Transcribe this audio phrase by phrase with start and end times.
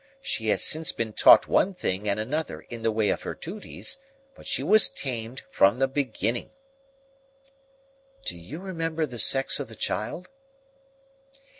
[0.23, 3.99] She has since been taught one thing and another in the way of her duties,
[4.33, 6.49] but she was tamed from the beginning."
[8.25, 10.27] "Do you remember the sex of the child?"